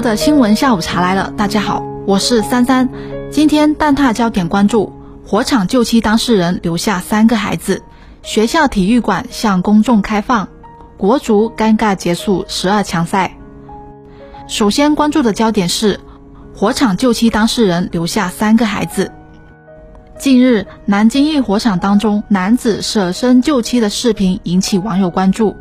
[0.00, 2.88] 的新闻下午茶来了，大家好，我是三三。
[3.30, 4.90] 今天蛋挞焦点关注
[5.26, 7.82] 火场救妻当事人留下三个孩子，
[8.22, 10.48] 学校体育馆向公众开放，
[10.96, 13.36] 国足尴尬结束十二强赛。
[14.48, 16.00] 首先关注的焦点是
[16.54, 19.12] 火场救妻当事人留下三个孩子。
[20.18, 25.56] 近日，南京一火场当中男子舍身救妻的视频引起网友关注。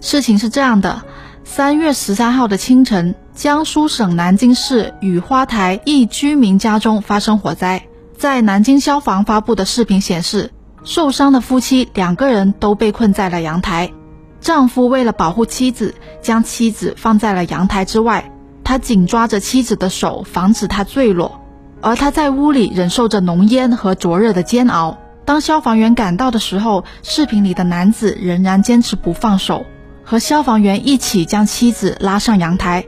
[0.00, 1.02] 事情是这样的，
[1.42, 7.84] 三月十三号的清晨，江苏省南京市雨花台一居民家中发生火灾。
[8.16, 10.50] 在南京消防发布的视频显示，
[10.82, 13.92] 受伤的夫妻两个人都被困在了阳台。
[14.40, 18.28] 丈夫为了保护妻子，将妻子放在了阳台之外，
[18.64, 21.40] 他紧抓着妻子的手，防止她坠落。
[21.80, 24.98] 而他在屋里忍受着浓烟和灼热的煎熬。
[25.24, 29.64] 当消防员赶到的时候，视频里的男子仍然坚持不放手，
[30.02, 32.84] 和消防员一起将妻子拉上阳台。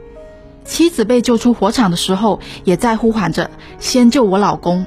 [0.63, 4.85] 妻子被救出火场的时候，也在呼喊着“先救我老公”。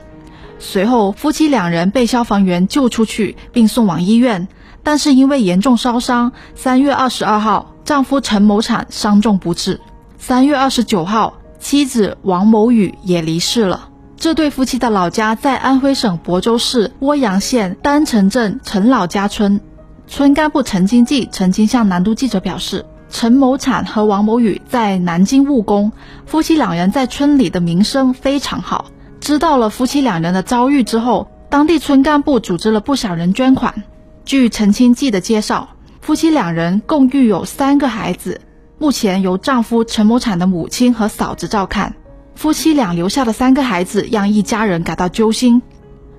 [0.58, 4.48] 随后，夫妻两人被消防员救出去，并送往医院，
[4.82, 9.80] 但是因为严重烧伤，三月二十二号，丈夫陈某产伤重不治。
[10.16, 13.90] 三月二十九号，妻子王某雨也离世了。
[14.16, 19.60] 这对夫妻的老家在安徽省亳州市涡阳县丹城镇陈老家村。
[20.06, 25.92] 村干部陈金记曾经向南都记者表示，陈某产和王某宇在南京务工，
[26.26, 28.86] 夫妻两人在村里的名声非常好。
[29.20, 33.84] 知道了夫妻两人的遭遇之后，当地村干部组织了不少人捐款。
[34.24, 35.68] 据陈清记的介绍，
[36.00, 38.40] 夫妻两人共育有三个孩子，
[38.78, 41.94] 目前由丈夫陈某产的母亲和嫂子照看。
[42.34, 45.62] 夫妻俩留下的三个孩子让一家人感到揪心。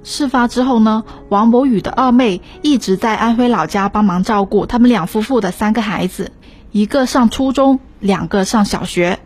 [0.04, 6.32] 事发之后呢，王某宇的二妹一直在安徽老家帮忙照顾他们两夫妇的三个孩子，
[6.76, 9.20] 一个上初中，两个上小学。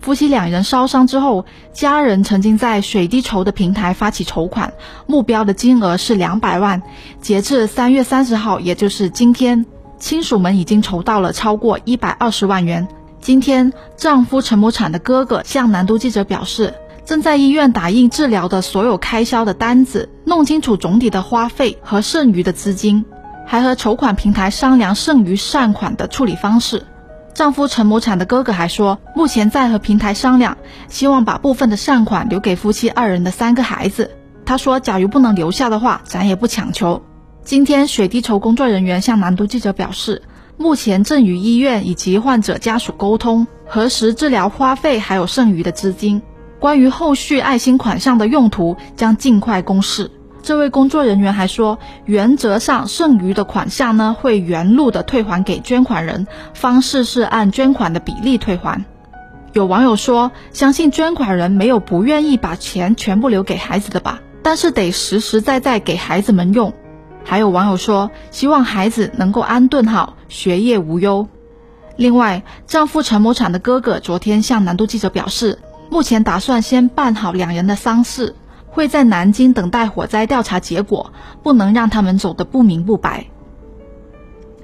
[0.00, 4.72] 夫妻两人烧伤之后，家人曾经在水滴筹的平台发起筹款，
[5.08, 6.80] 目标的金额是两百万。
[7.20, 9.66] 截至三月三十号，也就是今天，
[9.98, 12.86] 亲属们已经筹到了超过一百二十万元。
[13.20, 16.72] 今天，丈夫陈某产的哥哥向南都记者表示，
[17.04, 23.04] 正在医院打印治疗的所有开销的单子，弄清楚总体的花费和剩余的资金，
[23.44, 26.86] 还和筹款平台商量剩余善款的处理方式。
[27.34, 34.10] 丈夫陈某产的哥哥还说，目前在和平台商量，希望把部分的善款留给夫妻二人的三个孩子。
[34.44, 37.02] 他说，假如不能留下的话，咱也不强求。
[37.42, 40.22] 今天，水滴筹工作人员向南都记者表示。
[40.58, 46.22] 目前正与医院以及患者家属沟通，核实治疗花费还有剩余的资金。
[46.60, 50.10] 关于后续爱心款项的用途，将尽快公示。
[50.42, 58.84] 这位工作人员还说，原则上剩余的款项呢会原路的退还给捐款人，方式是按捐款的比例退还。
[59.52, 66.72] 有网友说，相信捐款人没有不愿意把钱全部留给孩子的吧，但是得实实在在给孩子们用。
[67.24, 71.28] 还有网友说，希望孩子能够安顿好，学业无忧。
[71.96, 78.34] 另外，丈夫陈某产的哥哥昨天向南都记者表示，目前打算先办好两人的丧事，
[78.72, 81.12] 会在南京等待火灾调查结果，
[81.42, 83.26] 不能让他们走得不明不白。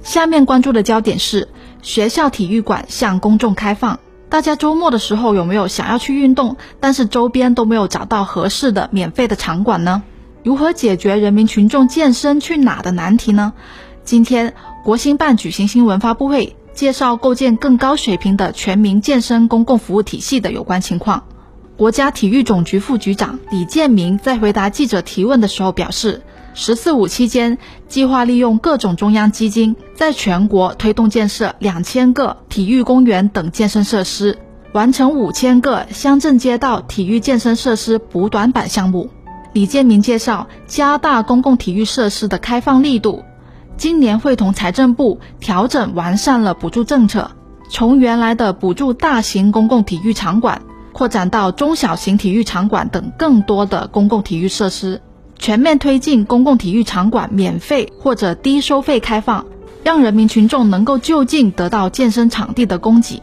[0.02, 1.48] 下面关注的焦点是
[1.82, 10.02] 学校体育馆向公众开放，大家周末的时候有没有想要去运动，但是周边都没有找到合适的免费的场馆呢？
[10.42, 13.52] 如何解决人民群众健身去哪的难题呢？
[14.04, 14.54] 今天，
[14.84, 21.24] 国新办举行新闻发布会，介绍构建更高水平的全民健身公共服务体系的有关情况。
[21.78, 26.22] 国家体育总局副局长李建明在回答记者提问的时候表示
[26.52, 27.56] ，“十四五”期间，
[27.86, 34.36] 计划利用各种中央基金，在全国推动建设两千个体育公园等健身设施，
[34.72, 39.08] 完成五千个乡镇街道体育健身设施补短板项目。
[39.52, 43.22] 李建明介绍，加大公共体育设施的开放力度。
[43.76, 47.30] 今年会同财政部调整完善了补助政策，
[47.70, 50.62] 从原来的补助大型公共体育场馆，
[50.98, 55.00] 扩展到中小型体育场馆等更多的公共体育设施，
[55.38, 59.46] 全面推进公共体育场馆免费或者低收费开放，
[59.84, 63.22] 让人民群众能够就近得到健身场地的供给。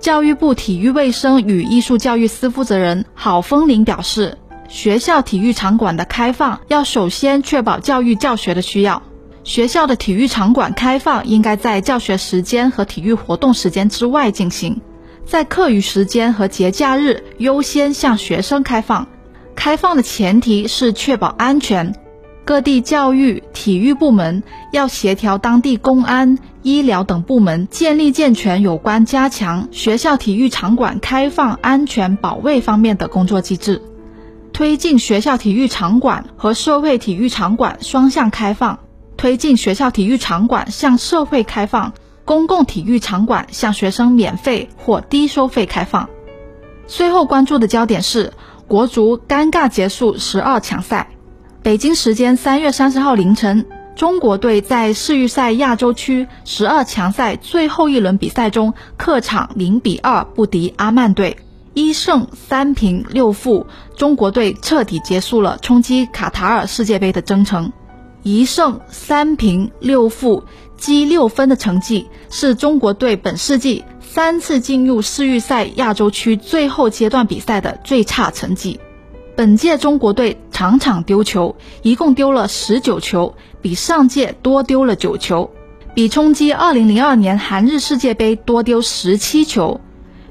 [0.00, 4.36] 教育部体育卫生与艺术教育司负责人郝风林表示。
[4.68, 9.02] 学校体育场馆的开放要首先确保教育教学的需要。
[9.42, 14.80] 学校的体育场馆开放应该在教学时间和体育活动时间之外进行，
[15.26, 19.06] 在课余时间和节假日优先向学生开放。
[19.54, 21.94] 开放的前提是确保安全。
[22.44, 33.82] 各地教育、体育部门要协调当地公安、医疗等部门，建立健全有关加强学校体育场馆开放、安全保卫方面的工作机制，
[34.52, 38.80] 推进学校体育场馆和社会体育场馆双向开放，
[39.16, 41.92] 推进学校体育场馆向社会开放，
[42.30, 46.08] 公共体育场馆向学生免费或低收费开放。
[46.86, 48.32] 最后关注的焦点是
[48.68, 51.10] 国足尴尬结束十二强赛。
[51.60, 53.66] 北京时间三月三十号凌晨，
[53.96, 61.36] 中国队在世预赛亚洲区十二强赛最后一轮比赛中，客场零比二不敌阿曼队，
[61.74, 63.66] 一胜三平六负，
[63.96, 67.72] 中国队彻底结束了冲击卡塔尔世界杯的征程。
[68.22, 70.44] 一胜三平六负，
[70.80, 78.80] 积六分的成绩，是中国队本世纪三次进入世预赛亚洲区最后阶段比赛的最差成绩。
[79.36, 85.50] 本届中国队场场丢球，一共丢了十九球，比上届多丢了九球，
[85.94, 89.80] 比冲击二零零二年韩日世界杯多丢十七球。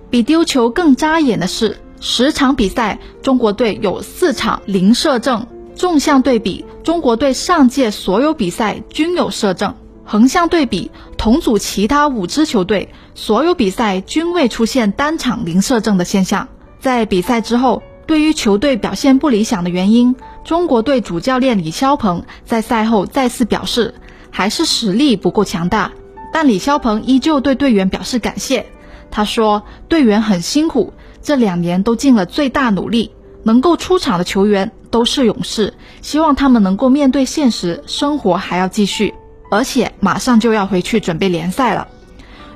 [0.09, 5.45] 比丢球更扎眼的是，十场比赛中国队有四场零射正。
[5.75, 9.71] 纵向对比，中国队上届所有比赛均有射正；
[10.09, 16.47] 横向对比，同组其他五支球队所有比赛均未出现单场零射正的现象。
[16.79, 17.83] 在比赛之后。
[18.09, 23.93] 对于球队表现不理想的原因，中国队主教练李霄鹏在赛后再次表示，
[24.31, 25.91] 还是实力不够强大。
[26.33, 28.65] 但李霄鹏依旧对队员表示感谢。
[29.11, 30.91] 他说：“队员很辛苦，
[31.21, 33.11] 这两年都尽了最大努力，
[33.43, 35.75] 能够出场的球员都是勇士。
[36.01, 39.13] 希望他们能够面对现实，生活还要继续，
[39.49, 41.87] 而且马上就要回去准备联赛了。”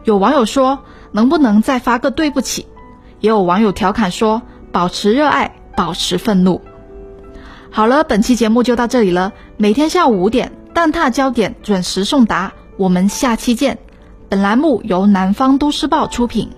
[0.06, 0.80] 有网友说
[1.12, 2.68] ：“能不能再发个对不起？”
[3.22, 4.42] 也有网友调侃说。
[4.74, 6.60] 保持热爱，保持愤怒。
[7.70, 9.32] 好了，本期节目就到这里了。
[9.56, 12.54] 每天下午五点，蛋挞焦点准时送达。
[12.76, 13.78] 我们下期见。
[14.30, 16.50] 本栏目由南方都市报出品。